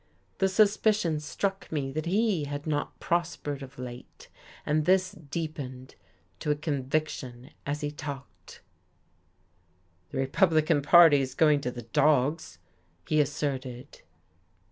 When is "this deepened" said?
4.85-5.93